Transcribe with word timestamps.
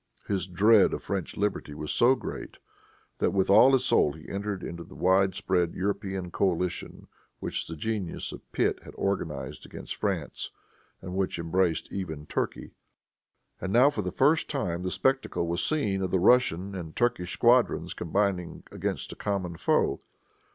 His 0.27 0.47
dread 0.47 0.95
of 0.95 1.03
French 1.03 1.37
liberty 1.37 1.75
was 1.75 1.91
so 1.91 2.15
great, 2.15 2.57
that 3.19 3.29
with 3.33 3.51
all 3.51 3.73
his 3.73 3.85
soul 3.85 4.13
he 4.13 4.27
entered 4.27 4.63
into 4.63 4.83
the 4.83 4.95
wide 4.95 5.35
spread 5.35 5.75
European 5.75 6.31
coalition 6.31 7.05
which 7.39 7.67
the 7.67 7.75
genius 7.75 8.31
of 8.31 8.51
Pitt 8.51 8.81
had 8.81 8.95
organized 8.97 9.63
against 9.63 9.95
France, 9.95 10.49
and 11.03 11.13
which 11.13 11.37
embraced 11.37 11.87
even 11.91 12.25
Turkey. 12.25 12.71
And 13.59 13.71
now 13.71 13.91
for 13.91 14.01
the 14.01 14.09
first 14.11 14.49
time 14.49 14.81
the 14.81 14.89
spectacle 14.89 15.45
was 15.45 15.63
seen 15.63 16.01
of 16.01 16.09
the 16.09 16.17
Russian 16.17 16.73
and 16.73 16.95
Turkish 16.95 17.33
squadrons 17.33 17.93
combining 17.93 18.63
against 18.71 19.11
a 19.11 19.15
common 19.15 19.55
foe. 19.55 19.99